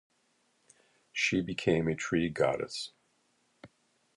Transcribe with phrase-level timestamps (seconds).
[1.13, 2.91] She became a tree goddess.